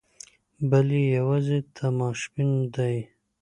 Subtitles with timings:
[0.69, 2.97] بل یې یوازې تماشبین دی.